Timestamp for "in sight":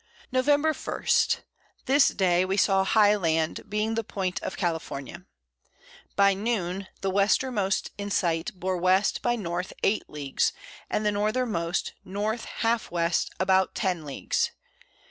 7.99-8.51